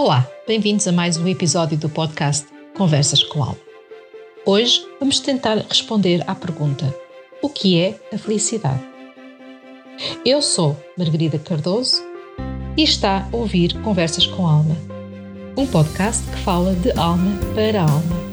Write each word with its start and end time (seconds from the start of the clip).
Olá, 0.00 0.24
bem-vindos 0.46 0.86
a 0.86 0.92
mais 0.92 1.16
um 1.16 1.26
episódio 1.26 1.76
do 1.76 1.88
podcast 1.88 2.46
Conversas 2.76 3.20
com 3.24 3.42
Alma. 3.42 3.58
Hoje 4.46 4.86
vamos 5.00 5.18
tentar 5.18 5.56
responder 5.68 6.22
à 6.24 6.36
pergunta: 6.36 6.94
o 7.42 7.48
que 7.48 7.80
é 7.80 7.98
a 8.14 8.16
felicidade? 8.16 8.80
Eu 10.24 10.40
sou 10.40 10.76
Margarida 10.96 11.36
Cardoso 11.36 12.00
e 12.76 12.84
está 12.84 13.28
a 13.32 13.36
ouvir 13.36 13.76
Conversas 13.82 14.24
com 14.24 14.46
Alma, 14.46 14.76
um 15.56 15.66
podcast 15.66 16.22
que 16.30 16.38
fala 16.44 16.74
de 16.76 16.92
alma 16.92 17.32
para 17.52 17.82
alma 17.82 18.27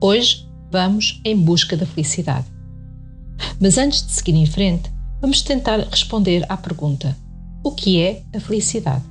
Hoje 0.00 0.48
vamos 0.70 1.20
em 1.22 1.36
busca 1.36 1.76
da 1.76 1.84
felicidade. 1.84 2.46
Mas 3.60 3.76
antes 3.76 4.06
de 4.06 4.12
seguir 4.12 4.34
em 4.34 4.46
frente, 4.46 4.90
vamos 5.20 5.42
tentar 5.42 5.80
responder 5.80 6.46
à 6.48 6.56
pergunta: 6.56 7.14
o 7.62 7.72
que 7.72 8.00
é 8.00 8.22
a 8.34 8.40
felicidade? 8.40 9.04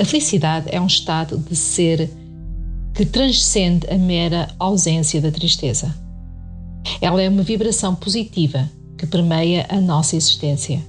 A 0.00 0.04
felicidade 0.04 0.66
é 0.68 0.80
um 0.80 0.86
estado 0.88 1.38
de 1.38 1.54
ser 1.54 2.10
que 2.94 3.04
transcende 3.04 3.86
a 3.88 3.96
mera 3.96 4.48
ausência 4.58 5.20
da 5.20 5.30
tristeza. 5.30 5.94
Ela 7.00 7.22
é 7.22 7.28
uma 7.28 7.42
vibração 7.42 7.94
positiva 7.94 8.68
que 8.96 9.06
permeia 9.06 9.66
a 9.68 9.80
nossa 9.80 10.16
existência, 10.16 10.82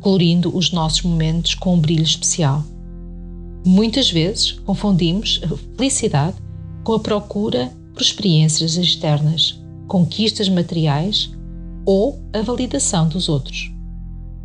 colorindo 0.00 0.56
os 0.56 0.72
nossos 0.72 1.02
momentos 1.02 1.54
com 1.54 1.74
um 1.74 1.80
brilho 1.80 2.02
especial. 2.02 2.64
Muitas 3.64 4.10
vezes 4.10 4.52
confundimos 4.52 5.40
a 5.44 5.76
felicidade 5.76 6.36
com 6.84 6.94
a 6.94 7.00
procura 7.00 7.72
por 7.92 8.02
experiências 8.02 8.76
externas, 8.76 9.60
conquistas 9.88 10.48
materiais 10.48 11.30
ou 11.84 12.20
a 12.32 12.42
validação 12.42 13.08
dos 13.08 13.28
outros. 13.28 13.70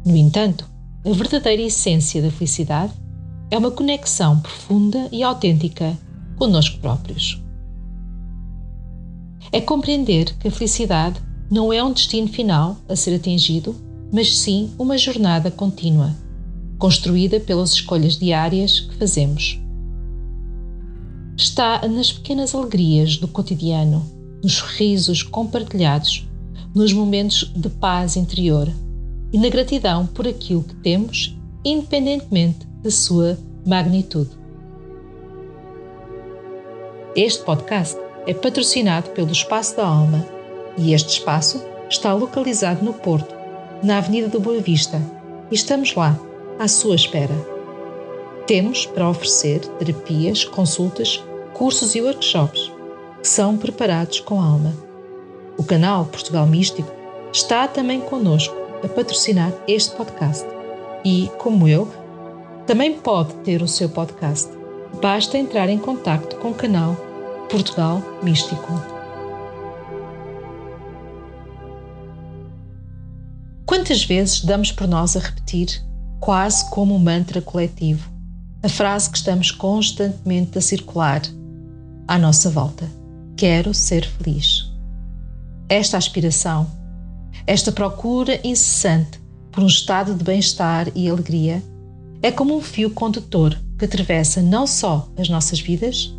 No 0.06 0.16
entanto, 0.16 0.70
a 1.06 1.12
verdadeira 1.12 1.64
essência 1.64 2.22
da 2.22 2.32
felicidade 2.32 2.94
é 3.50 3.58
uma 3.58 3.72
conexão 3.72 4.40
profunda 4.40 5.10
e 5.12 5.24
autêntica 5.24 5.98
conosco 6.42 6.80
próprios. 6.80 7.40
É 9.52 9.62
compreender 9.62 10.36
que 10.40 10.48
a 10.48 10.52
felicidade 10.52 11.22
não 11.52 11.72
é 11.72 11.84
um 11.84 11.94
destino 11.94 12.28
final 12.28 12.78
a 12.90 12.96
ser 12.96 13.16
atingido, 13.16 13.76
mas 14.12 14.40
sim 14.40 14.72
uma 14.80 14.98
jornada 14.98 15.52
contínua, 15.52 16.16
construída 16.80 17.40
pelas 17.40 17.74
escolhas 17.74 18.18
diárias 18.18 18.80
que 18.80 18.96
fazemos 18.96 19.62
está 21.38 21.88
nas 21.88 22.12
pequenas 22.12 22.56
alegrias 22.56 23.18
do 23.18 23.28
cotidiano, 23.28 24.04
nos 24.44 24.54
sorrisos 24.54 25.24
compartilhados, 25.24 26.28
nos 26.74 26.92
momentos 26.92 27.52
de 27.56 27.70
paz 27.70 28.16
interior 28.16 28.68
e 29.32 29.38
na 29.38 29.50
gratidão 29.50 30.08
por 30.08 30.28
aquilo 30.28 30.64
que 30.64 30.76
temos, 30.76 31.38
independentemente 31.64 32.66
da 32.82 32.90
sua 32.90 33.38
magnitude. 33.66 34.41
Este 37.16 37.44
podcast 37.44 37.98
é 38.26 38.34
patrocinado 38.34 39.10
pelo 39.10 39.34
Espaço 39.34 39.76
da 39.76 39.86
Alma 39.86 40.26
e 40.78 40.94
este 40.94 41.20
espaço 41.20 41.62
está 41.90 42.14
localizado 42.14 42.86
no 42.86 42.94
Porto, 42.94 43.36
na 43.84 43.98
Avenida 43.98 44.30
do 44.30 44.40
Boa 44.40 44.62
Vista, 44.62 45.02
e 45.52 45.56
estamos 45.56 45.94
lá, 45.94 46.18
à 46.58 46.70
sua 46.70 46.96
espera. 46.96 47.36
Temos 48.48 48.86
para 48.86 49.10
oferecer 49.10 49.60
terapias, 49.60 50.46
consultas 50.46 51.22
cursos 51.54 51.96
e 51.96 52.02
workshops 52.02 52.72
que 53.22 53.28
são 53.28 53.58
preparados 53.58 54.22
com 54.22 54.42
alma. 54.42 54.74
O 55.58 55.66
canal 55.66 56.06
Portugal 56.06 56.48
Místico 56.48 56.90
está 57.34 57.68
também 57.68 58.00
conosco 58.00 58.56
a 58.82 58.88
patrocinar 58.88 59.52
este 59.68 59.94
podcast 59.98 60.48
e, 61.04 61.30
como 61.38 61.68
eu, 61.68 61.92
também 62.66 62.94
pode 62.94 63.34
ter 63.44 63.62
o 63.62 63.68
seu 63.68 63.90
podcast. 63.90 64.61
Basta 65.00 65.38
entrar 65.38 65.70
em 65.70 65.78
contato 65.78 66.36
com 66.38 66.50
o 66.50 66.54
canal 66.54 66.96
Portugal 67.50 68.02
Místico. 68.22 68.74
Quantas 73.66 74.04
vezes 74.04 74.44
damos 74.44 74.72
por 74.72 74.88
nós 74.88 75.16
a 75.16 75.20
repetir, 75.20 75.82
quase 76.20 76.70
como 76.70 76.94
um 76.96 77.00
mantra 77.00 77.42
coletivo, 77.42 78.12
a 78.62 78.70
frase 78.70 79.10
que 79.10 79.18
estamos 79.18 79.50
constantemente 79.50 80.58
a 80.58 80.62
circular 80.62 81.22
à 82.08 82.18
nossa 82.18 82.50
volta. 82.50 82.88
Quero 83.38 83.74
ser 83.74 84.06
feliz. 84.06 84.70
Esta 85.68 85.98
aspiração, 85.98 86.70
esta 87.48 87.72
procura 87.72 88.40
incessante 88.44 89.20
por 89.52 89.64
um 89.64 89.68
estado 89.68 90.14
de 90.14 90.24
bem-estar 90.24 90.90
e 90.94 91.10
alegria, 91.10 91.64
é 92.22 92.32
como 92.32 92.56
um 92.56 92.62
fio 92.62 92.92
condutor 92.92 93.58
que 93.82 93.86
atravessa 93.86 94.44
não 94.44 94.68
só 94.68 95.10
as 95.18 95.28
nossas 95.28 95.60
vidas, 95.60 96.16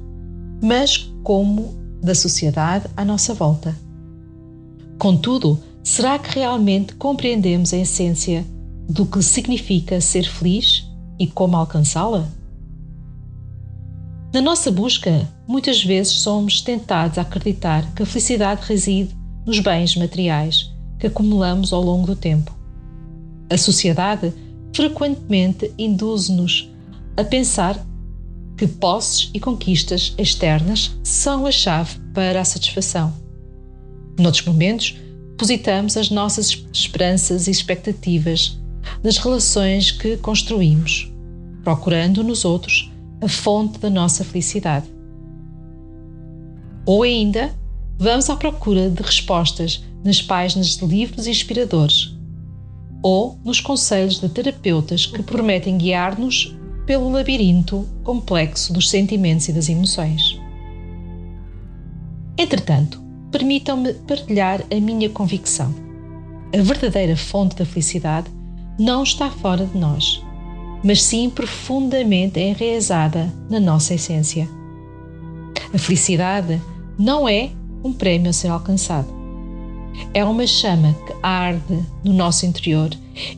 mas 0.61 1.09
como 1.23 1.73
da 2.03 2.13
sociedade 2.13 2.87
à 2.97 3.05
nossa 3.05 3.33
volta. 3.35 3.73
Contudo, 4.99 5.61
será 5.81 6.19
que 6.19 6.41
realmente 6.41 6.93
compreendemos 6.97 7.73
a 7.73 7.77
essência 7.77 8.45
do 8.89 9.07
que 9.07 9.23
significa 9.23 10.01
ser 10.01 10.25
feliz 10.25 10.85
e 11.21 11.29
como 11.29 11.57
alcançá-la? 11.57 12.29
Na 14.35 14.41
nossa 14.41 14.69
busca, 14.69 15.29
muitas 15.47 15.85
vezes 15.85 16.15
somos 16.15 16.63
tentados 16.63 17.17
a 17.17 17.23
acreditar 17.23 17.95
que 17.95 18.03
a 18.03 18.07
felicidade 18.07 18.67
reside 18.67 19.15
nos 19.47 19.61
bens 19.61 19.95
materiais 19.95 20.69
que 20.99 21.07
acumulamos 21.07 21.73
ao 21.73 21.81
longo 21.81 22.09
do 22.09 22.17
tempo. 22.17 22.53
A 23.49 23.57
sociedade 23.57 24.33
frequentemente 24.75 25.73
induz-nos 25.79 26.72
a 27.17 27.25
pensar 27.25 27.79
que 28.57 28.67
posses 28.67 29.31
e 29.35 29.41
conquistas 29.41 30.15
externas 30.17 30.97
são 31.03 31.47
a 31.47 31.53
chave 31.53 31.99
para 32.15 32.41
a 32.41 32.45
satisfação. 32.45 33.13
Noutros 34.19 34.45
momentos, 34.45 34.97
depositamos 35.31 35.97
as 35.97 36.11
nossas 36.11 36.65
esperanças 36.73 37.49
e 37.49 37.51
expectativas 37.51 38.59
nas 39.03 39.19
relações 39.19 39.91
que 39.91 40.17
construímos, 40.17 41.11
procurando 41.65 42.23
nos 42.23 42.45
outros 42.45 42.91
a 43.21 43.29
fonte 43.29 43.79
da 43.79 43.91
nossa 43.91 44.25
felicidade. 44.25 44.87
Ou 46.85 47.03
ainda, 47.03 47.55
vamos 47.99 48.29
à 48.29 48.37
procura 48.37 48.91
de 48.91 49.03
respostas 49.03 49.85
nas 50.05 50.21
páginas 50.21 50.77
de 50.77 50.85
livros 50.85 51.27
inspiradores 51.27 52.13
ou 53.03 53.39
nos 53.45 53.61
conselhos 53.61 54.21
de 54.21 54.29
terapeutas 54.29 55.07
que 55.07 55.23
prometem 55.23 55.77
guiar-nos 55.77 56.55
pelo 56.87 57.11
labirinto 57.11 57.87
complexo 58.03 58.73
dos 58.73 58.91
sentimentos 58.91 59.49
e 59.49 59.53
das 59.53 59.69
emoções. 59.69 60.41
Entretanto, 62.37 63.01
permitam-me 63.31 63.95
partilhar 63.95 64.63
a 64.71 64.81
minha 64.81 65.09
convicção. 65.09 65.75
A 66.55 66.61
verdadeira 66.61 67.17
fonte 67.17 67.57
da 67.57 67.65
felicidade 67.65 68.29
não 68.79 69.03
está 69.03 69.31
fora 69.31 69.65
de 69.65 69.79
nós 69.79 70.23
mas 70.83 71.03
sim 71.03 71.31
profundamente 71.31 72.41
enraizada 72.41 73.33
na 73.49 73.61
nossa 73.61 73.95
essência. 73.95 74.49
A 75.73 75.79
felicidade 75.79 76.61
não 76.99 77.29
é 77.29 77.51
um 77.85 77.93
prémio 77.93 78.31
a 78.31 78.33
ser 78.33 78.49
alcançado. 78.49 79.09
É 80.13 80.25
uma 80.25 80.47
chama 80.47 80.95
que 81.07 81.15
arde 81.23 81.85
no 82.03 82.13
nosso 82.13 82.47
interior 82.47 82.91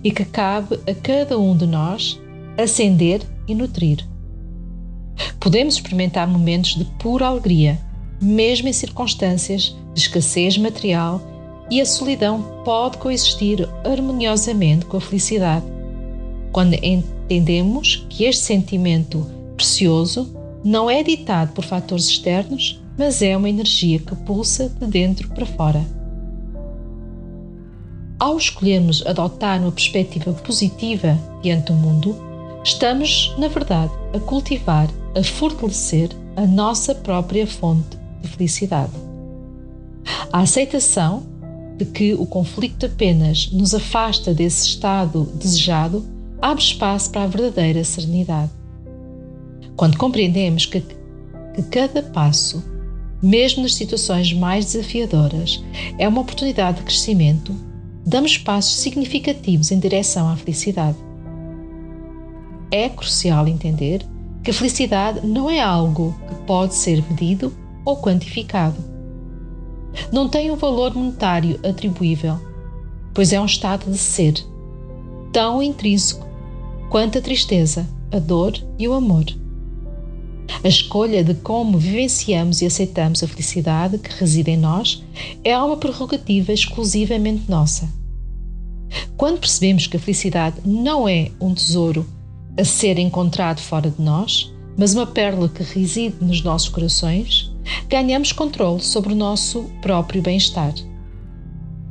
e 0.03 0.11
que 0.11 0.25
cabe 0.25 0.79
a 0.89 0.95
cada 0.95 1.39
um 1.39 1.57
de 1.57 1.67
nós 1.67 2.21
acender 2.57 3.21
e 3.47 3.55
nutrir. 3.55 4.07
Podemos 5.39 5.75
experimentar 5.75 6.27
momentos 6.27 6.75
de 6.75 6.85
pura 6.99 7.27
alegria, 7.27 7.79
mesmo 8.21 8.69
em 8.69 8.73
circunstâncias 8.73 9.77
de 9.93 10.01
escassez 10.01 10.57
material, 10.57 11.21
e 11.71 11.81
a 11.81 11.87
solidão 11.87 12.63
pode 12.65 12.99
coexistir 12.99 13.69
harmoniosamente 13.85 14.85
com 14.87 14.97
a 14.97 15.01
felicidade, 15.01 15.65
quando 16.53 16.75
entendemos 16.75 18.07
que 18.09 18.25
este 18.25 18.43
sentimento 18.43 19.27
precioso 19.57 20.35
não 20.65 20.91
é 20.91 21.03
ditado 21.03 21.53
por 21.53 21.65
fatores 21.65 22.07
externos, 22.07 22.81
mas 22.97 23.23
é 23.23 23.37
uma 23.37 23.49
energia 23.49 23.99
que 23.99 24.15
pulsa 24.15 24.69
de 24.69 24.87
dentro 24.87 25.29
para 25.31 25.47
fora. 25.47 25.85
Ao 28.19 28.37
escolhermos 28.39 29.05
adotar 29.07 29.61
uma 29.61 29.73
perspectiva 29.73 30.33
positiva 30.33 31.19
diante 31.43 31.67
do 31.67 31.75
mundo, 31.75 32.17
estamos, 32.65 33.35
na 33.39 33.47
verdade, 33.47 33.93
a 34.15 34.19
cultivar, 34.19 34.89
a 35.15 35.23
fortalecer 35.23 36.09
a 36.35 36.47
nossa 36.47 36.95
própria 36.95 37.47
fonte 37.47 37.97
de 38.23 38.29
felicidade. 38.29 38.93
A 40.33 40.41
aceitação 40.41 41.23
de 41.77 41.85
que 41.85 42.15
o 42.15 42.27
conflito 42.27 42.87
apenas 42.87 43.51
nos 43.53 43.75
afasta 43.75 44.33
desse 44.33 44.67
estado 44.67 45.25
desejado 45.35 46.05
abre 46.41 46.63
espaço 46.63 47.11
para 47.11 47.25
a 47.25 47.27
verdadeira 47.27 47.85
serenidade. 47.85 48.51
Quando 49.77 49.99
compreendemos 49.99 50.67
que, 50.67 50.81
que 50.81 51.63
cada 51.71 52.03
passo, 52.03 52.63
mesmo 53.23 53.63
nas 53.63 53.75
situações 53.75 54.33
mais 54.33 54.67
desafiadoras, 54.67 55.63
é 55.99 56.09
uma 56.09 56.21
oportunidade 56.21 56.79
de 56.79 56.85
crescimento, 56.85 57.55
damos 58.07 58.39
passos 58.39 58.77
significativos 58.77 59.71
em 59.71 59.79
direção 59.79 60.29
à 60.29 60.37
felicidade. 60.37 60.97
É 62.77 62.89
crucial 62.89 63.47
entender 63.47 64.05
que 64.43 64.51
a 64.51 64.53
felicidade 64.53 65.25
não 65.25 65.49
é 65.49 65.61
algo 65.61 66.13
que 66.27 66.35
pode 66.45 66.75
ser 66.75 67.05
medido 67.09 67.55
ou 67.85 68.03
quantificado. 68.03 68.75
Não 70.11 70.29
tem 70.29 70.51
um 70.51 70.57
valor 70.57 70.93
monetário 70.93 71.61
atribuível, 71.65 72.37
pois 73.15 73.33
é 73.33 73.41
um 73.41 73.47
estado 73.47 73.89
de 73.89 73.97
ser, 73.97 74.45
tão 75.33 75.63
intrínseco 75.63 76.27
quanto 76.91 77.17
a 77.17 77.23
tristeza, 77.23 77.89
a 78.11 78.19
dor 78.19 78.55
e 78.77 78.89
o 78.89 78.95
amor. 78.95 79.27
A 80.65 80.67
escolha 80.67 81.23
de 81.23 81.35
como 81.35 81.79
vivenciamos 81.79 82.61
e 82.61 82.67
aceitamos 82.67 83.23
a 83.23 83.29
felicidade 83.29 83.99
que 83.99 84.19
reside 84.19 84.51
em 84.51 84.57
nós 84.57 85.01
é 85.45 85.57
uma 85.57 85.77
prerrogativa 85.77 86.53
exclusivamente 86.53 87.49
nossa. 87.49 87.89
Quando 89.17 89.39
percebemos 89.39 89.87
que 89.87 89.97
a 89.97 90.01
felicidade 90.01 90.57
não 90.65 91.09
é 91.09 91.31
um 91.41 91.55
tesouro 91.55 92.05
a 92.57 92.65
ser 92.65 92.99
encontrado 92.99 93.61
fora 93.61 93.91
de 93.91 94.01
nós, 94.01 94.53
mas 94.77 94.95
uma 94.95 95.07
pérola 95.07 95.49
que 95.49 95.63
reside 95.63 96.17
nos 96.21 96.43
nossos 96.43 96.69
corações, 96.69 97.53
ganhamos 97.89 98.33
controle 98.33 98.83
sobre 98.83 99.13
o 99.13 99.17
nosso 99.17 99.71
próprio 99.81 100.23
bem-estar. 100.23 100.75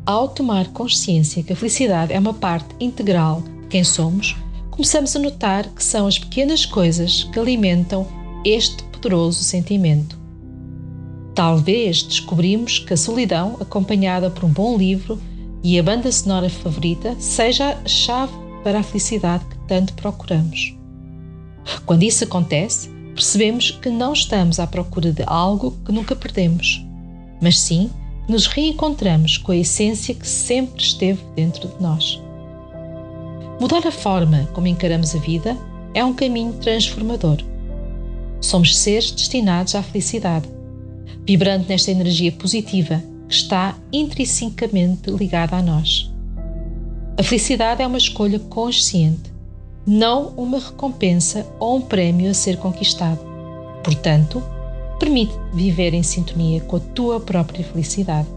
Ao 0.06 0.28
tomar 0.28 0.68
consciência 0.70 1.44
que 1.44 1.54
a 1.54 1.56
felicidade 1.56 2.12
é 2.12 2.20
uma 2.20 2.34
parte 2.34 2.76
integral 2.80 3.42
de 3.42 3.68
quem 3.70 3.84
somos, 3.84 4.36
começamos 4.70 5.16
a 5.16 5.20
notar 5.20 5.68
que 5.70 5.84
são 5.84 6.08
as 6.08 6.20
pequenas 6.20 6.66
coisas 6.66 7.24
que 7.24 7.40
alimentam 7.40 8.06
este 8.44 8.84
poderoso 8.84 9.42
sentimento. 9.44 10.20
Talvez 11.34 12.04
descobrimos 12.04 12.80
que 12.80 12.94
a 12.94 12.98
solidão, 12.98 13.58
acompanhada 13.60 14.30
por 14.30 14.44
um 14.44 14.50
bom 14.50 14.78
livro 14.78 15.20
e 15.64 15.80
a 15.80 15.84
banda 15.84 16.12
sonora 16.12 16.50
favorita, 16.50 17.16
seja 17.18 17.78
a 17.84 17.88
chave 17.88 18.34
para 18.64 18.80
a 18.80 18.84
felicidade 18.84 19.46
tanto 19.68 19.94
procuramos. 19.94 20.76
Quando 21.86 22.04
isso 22.04 22.24
acontece, 22.24 22.90
percebemos 23.14 23.72
que 23.72 23.90
não 23.90 24.14
estamos 24.14 24.60
à 24.60 24.68
procura 24.68 25.12
de 25.12 25.24
algo 25.26 25.78
que 25.86 25.92
nunca 25.92 26.16
perdemos, 26.16 26.84
mas 27.42 27.60
sim 27.60 27.90
nos 28.28 28.48
reencontramos 28.48 29.38
com 29.38 29.52
a 29.52 29.58
essência 29.58 30.16
que 30.16 30.28
sempre 30.28 30.82
esteve 30.82 31.22
dentro 31.36 31.68
de 31.68 31.82
nós. 31.82 32.22
Mudar 33.60 33.86
a 33.86 33.92
forma 33.92 34.50
como 34.54 34.68
encaramos 34.68 35.16
a 35.16 35.20
vida 35.20 35.58
é 35.94 36.04
um 36.04 36.14
caminho 36.14 36.54
transformador. 36.54 37.38
Somos 38.42 38.78
seres 38.78 39.12
destinados 39.12 39.76
à 39.76 39.84
felicidade, 39.84 40.48
vibrando 41.26 41.68
nesta 41.68 41.92
energia 41.92 42.32
positiva 42.32 43.02
que 43.28 43.36
está 43.36 43.78
intrinsecamente 43.92 45.10
ligada 45.12 45.56
a 45.56 45.62
nós. 45.62 46.12
A 47.18 47.24
felicidade 47.24 47.82
é 47.82 47.88
uma 47.88 47.98
escolha 47.98 48.40
consciente 48.40 49.33
não 49.86 50.30
uma 50.38 50.60
recompensa 50.60 51.46
ou 51.60 51.78
um 51.78 51.82
prémio 51.82 52.32
a 52.32 52.34
ser 52.34 52.58
conquistado. 52.58 53.20
Portanto, 53.84 54.42
permite 55.00 55.34
viver 55.54 55.94
em 55.94 56.04
sintonia 56.04 56.62
com 56.62 56.78
a 56.78 56.80
tua 56.80 57.20
própria 57.20 57.64
felicidade. 57.64 58.28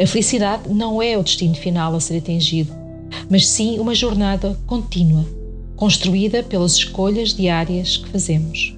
A 0.00 0.06
felicidade 0.06 0.68
não 0.68 1.00
é 1.00 1.16
o 1.16 1.22
destino 1.22 1.54
final 1.54 1.94
a 1.94 2.00
ser 2.00 2.18
atingido, 2.18 2.72
mas 3.30 3.48
sim 3.48 3.78
uma 3.78 3.94
jornada 3.94 4.58
contínua, 4.66 5.24
construída 5.76 6.42
pelas 6.42 6.72
escolhas 6.72 7.32
diárias 7.34 7.96
que 7.96 8.08
fazemos. 8.10 8.76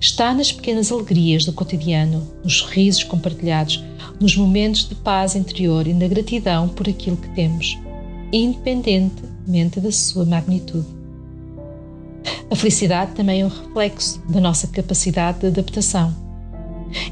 Está 0.00 0.32
nas 0.32 0.50
pequenas 0.50 0.90
alegrias 0.90 1.44
do 1.44 1.52
cotidiano, 1.52 2.26
nos 2.42 2.58
sorrisos 2.58 3.04
compartilhados, 3.04 3.82
nos 4.20 4.36
momentos 4.36 4.88
de 4.88 4.94
paz 4.94 5.36
interior 5.36 5.86
e 5.86 5.92
na 5.92 6.06
gratidão 6.06 6.68
por 6.68 6.88
aquilo 6.88 7.16
que 7.16 7.28
temos, 7.34 7.76
independente 8.32 9.22
mente 9.46 9.80
da 9.80 9.92
sua 9.92 10.24
magnitude. 10.24 10.86
A 12.50 12.56
felicidade 12.56 13.12
também 13.12 13.40
é 13.40 13.46
um 13.46 13.48
reflexo 13.48 14.20
da 14.28 14.40
nossa 14.40 14.66
capacidade 14.66 15.40
de 15.40 15.46
adaptação. 15.46 16.14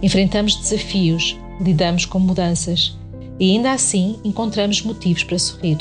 Enfrentamos 0.02 0.56
desafios, 0.56 1.36
lidamos 1.60 2.04
com 2.04 2.18
mudanças 2.18 2.96
e 3.38 3.52
ainda 3.52 3.72
assim 3.72 4.18
encontramos 4.22 4.82
motivos 4.82 5.24
para 5.24 5.38
sorrir. 5.38 5.78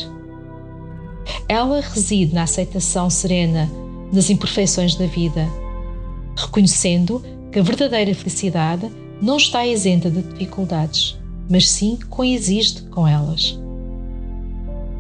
Ela 1.47 1.81
reside 1.81 2.33
na 2.33 2.44
aceitação 2.44 3.09
serena 3.09 3.69
das 4.12 4.30
imperfeições 4.30 4.95
da 4.95 5.06
vida, 5.06 5.47
reconhecendo 6.36 7.24
que 7.51 7.59
a 7.59 7.63
verdadeira 7.63 8.15
felicidade 8.15 8.89
não 9.21 9.38
está 9.38 9.65
isenta 9.65 10.09
de 10.09 10.21
dificuldades, 10.21 11.18
mas 11.50 11.69
sim 11.69 11.97
coexiste 12.09 12.83
com 12.83 13.07
elas. 13.07 13.59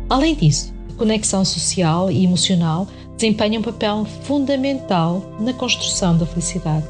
Além 0.09 0.33
disso, 0.33 0.73
conexão 0.97 1.45
social 1.45 2.09
e 2.09 2.23
emocional 2.23 2.87
desempenham 3.15 3.61
um 3.61 3.63
papel 3.63 4.05
fundamental 4.23 5.23
na 5.39 5.53
construção 5.53 6.17
da 6.17 6.25
felicidade. 6.25 6.85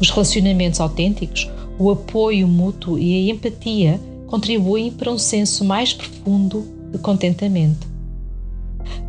Os 0.00 0.10
relacionamentos 0.10 0.80
autênticos, 0.80 1.48
o 1.78 1.90
apoio 1.90 2.48
mútuo 2.48 2.98
e 2.98 3.30
a 3.30 3.32
empatia 3.32 4.00
contribuem 4.26 4.90
para 4.90 5.12
um 5.12 5.18
senso 5.18 5.64
mais 5.64 5.92
profundo 5.94 6.66
de 6.90 6.98
contentamento. 6.98 7.86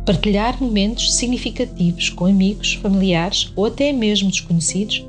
Partilhar 0.06 0.62
momentos 0.62 1.14
significativos 1.14 2.08
com 2.10 2.26
amigos, 2.26 2.74
familiares 2.74 3.52
ou 3.56 3.66
até 3.66 3.92
mesmo 3.92 4.30
desconhecidos 4.30 5.04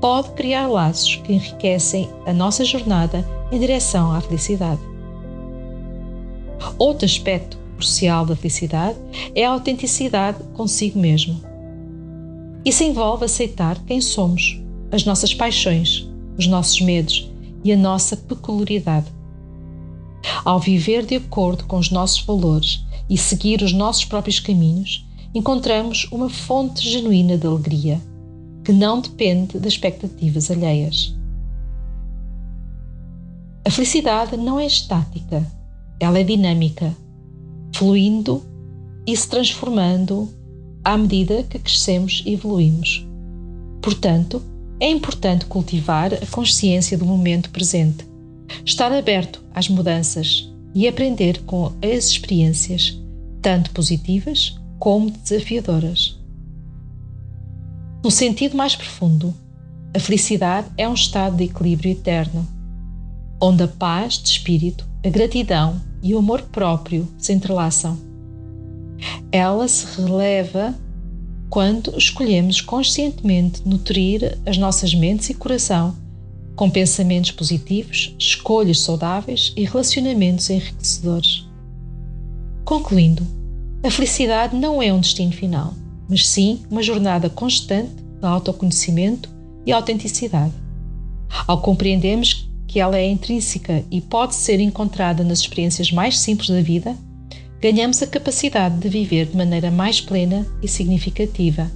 pode 0.00 0.30
criar 0.32 0.66
laços 0.66 1.16
que 1.16 1.32
enriquecem 1.32 2.08
a 2.26 2.32
nossa 2.32 2.64
jornada 2.64 3.24
em 3.50 3.58
direção 3.58 4.12
à 4.12 4.20
felicidade. 4.20 4.93
Outro 6.78 7.04
aspecto 7.04 7.56
crucial 7.76 8.26
da 8.26 8.34
felicidade 8.34 8.98
é 9.34 9.44
a 9.44 9.50
autenticidade 9.50 10.42
consigo 10.54 10.98
mesmo. 10.98 11.40
Isso 12.64 12.82
envolve 12.82 13.24
aceitar 13.24 13.78
quem 13.84 14.00
somos, 14.00 14.60
as 14.90 15.04
nossas 15.04 15.34
paixões, 15.34 16.08
os 16.38 16.46
nossos 16.46 16.80
medos 16.80 17.30
e 17.62 17.72
a 17.72 17.76
nossa 17.76 18.16
peculiaridade. 18.16 19.06
Ao 20.44 20.58
viver 20.58 21.04
de 21.04 21.16
acordo 21.16 21.64
com 21.64 21.76
os 21.78 21.90
nossos 21.90 22.20
valores 22.20 22.84
e 23.08 23.18
seguir 23.18 23.62
os 23.62 23.72
nossos 23.72 24.04
próprios 24.04 24.40
caminhos, 24.40 25.06
encontramos 25.34 26.08
uma 26.10 26.30
fonte 26.30 26.88
genuína 26.88 27.36
de 27.36 27.46
alegria, 27.46 28.00
que 28.64 28.72
não 28.72 29.00
depende 29.00 29.58
das 29.58 29.74
expectativas 29.74 30.50
alheias. 30.50 31.14
A 33.66 33.70
felicidade 33.70 34.36
não 34.36 34.58
é 34.58 34.66
estática, 34.66 35.46
ela 36.00 36.18
é 36.18 36.24
dinâmica 36.24 36.94
fluindo 37.74 38.42
e 39.06 39.16
se 39.16 39.28
transformando 39.28 40.28
à 40.84 40.96
medida 40.96 41.42
que 41.42 41.58
crescemos 41.58 42.22
e 42.24 42.34
evoluímos. 42.34 43.06
Portanto, 43.82 44.40
é 44.78 44.88
importante 44.88 45.46
cultivar 45.46 46.14
a 46.14 46.26
consciência 46.26 46.96
do 46.96 47.04
momento 47.04 47.50
presente, 47.50 48.06
estar 48.64 48.92
aberto 48.92 49.42
às 49.54 49.68
mudanças 49.68 50.50
e 50.74 50.86
aprender 50.86 51.42
com 51.42 51.72
as 51.82 52.06
experiências, 52.06 53.00
tanto 53.42 53.70
positivas 53.70 54.58
como 54.78 55.10
desafiadoras. 55.10 56.18
No 58.04 58.10
sentido 58.10 58.56
mais 58.56 58.76
profundo, 58.76 59.34
a 59.94 59.98
felicidade 59.98 60.68
é 60.76 60.88
um 60.88 60.94
estado 60.94 61.36
de 61.36 61.44
equilíbrio 61.44 61.92
eterno, 61.92 62.46
onde 63.40 63.62
a 63.62 63.68
paz 63.68 64.18
de 64.18 64.28
espírito, 64.28 64.86
a 65.04 65.08
gratidão 65.10 65.78
e 66.02 66.14
o 66.14 66.18
amor 66.18 66.40
próprio 66.42 67.06
se 67.18 67.32
entrelaçam. 67.32 67.98
Ela 69.30 69.68
se 69.68 70.00
releva 70.00 70.74
quando 71.50 71.96
escolhemos 71.98 72.62
conscientemente 72.62 73.60
nutrir 73.68 74.38
as 74.46 74.56
nossas 74.56 74.94
mentes 74.94 75.28
e 75.28 75.34
coração 75.34 75.94
com 76.56 76.70
pensamentos 76.70 77.32
positivos, 77.32 78.14
escolhas 78.18 78.80
saudáveis 78.80 79.52
e 79.56 79.64
relacionamentos 79.64 80.48
enriquecedores. 80.48 81.46
Concluindo, 82.64 83.26
a 83.82 83.90
felicidade 83.90 84.56
não 84.56 84.82
é 84.82 84.90
um 84.90 85.00
destino 85.00 85.32
final, 85.32 85.74
mas 86.08 86.26
sim 86.26 86.62
uma 86.70 86.82
jornada 86.82 87.28
constante 87.28 87.92
de 88.20 88.26
autoconhecimento 88.26 89.28
e 89.66 89.72
autenticidade. 89.72 90.54
Ao 91.46 91.60
compreendermos 91.60 92.48
que 92.66 92.80
ela 92.80 92.98
é 92.98 93.06
intrínseca 93.06 93.84
e 93.90 94.00
pode 94.00 94.34
ser 94.34 94.60
encontrada 94.60 95.22
nas 95.22 95.40
experiências 95.40 95.92
mais 95.92 96.18
simples 96.18 96.48
da 96.48 96.60
vida, 96.60 96.96
ganhamos 97.60 98.02
a 98.02 98.06
capacidade 98.06 98.78
de 98.78 98.88
viver 98.88 99.26
de 99.26 99.36
maneira 99.36 99.70
mais 99.70 100.00
plena 100.00 100.46
e 100.62 100.68
significativa. 100.68 101.70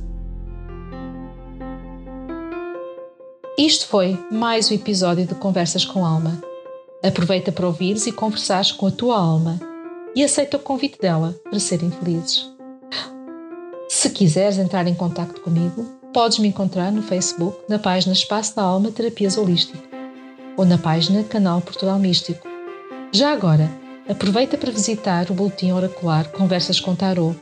Isto 3.57 3.87
foi 3.87 4.19
mais 4.31 4.71
um 4.71 4.75
episódio 4.75 5.27
de 5.27 5.35
Conversas 5.35 5.85
com 5.85 6.05
Alma. 6.05 6.41
Aproveita 7.03 7.51
para 7.51 7.67
ouvires 7.67 8.07
e 8.07 8.13
conversares 8.13 8.71
com 8.71 8.87
a 8.87 8.91
tua 8.91 9.17
alma 9.19 9.59
e 10.15 10.23
aceita 10.23 10.57
o 10.57 10.61
convite 10.61 10.99
dela 10.99 11.35
para 11.45 11.59
serem 11.59 11.91
felizes. 11.91 12.49
Se 13.89 14.11
quiseres 14.11 14.59
entrar 14.59 14.87
em 14.87 14.95
contato 14.95 15.41
comigo, 15.41 15.87
podes 16.13 16.39
me 16.39 16.49
encontrar 16.49 16.93
no 16.93 17.03
Facebook 17.03 17.57
na 17.69 17.79
página 17.79 18.13
Espaço 18.13 18.55
da 18.55 18.63
Alma 18.63 18.91
Terapias 18.91 19.37
Holístico 19.37 19.88
ou 20.59 20.67
na 20.67 20.77
página 20.77 21.25
Canal 21.25 21.63
Portugal 21.63 21.99
Místico. 21.99 22.47
Já 23.13 23.33
agora, 23.33 23.71
aproveita 24.07 24.59
para 24.59 24.73
visitar 24.73 25.31
o 25.31 25.35
boletim 25.35 25.73
oracular 25.73 26.29
Conversas 26.33 26.79
com 26.81 26.95
Tarot 26.95 27.35